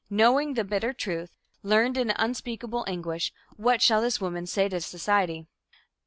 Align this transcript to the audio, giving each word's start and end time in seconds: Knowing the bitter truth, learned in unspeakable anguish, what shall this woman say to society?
Knowing 0.09 0.55
the 0.55 0.63
bitter 0.63 0.93
truth, 0.93 1.29
learned 1.61 1.95
in 1.95 2.09
unspeakable 2.17 2.83
anguish, 2.87 3.31
what 3.55 3.83
shall 3.83 4.01
this 4.01 4.19
woman 4.19 4.47
say 4.47 4.67
to 4.67 4.81
society? 4.81 5.45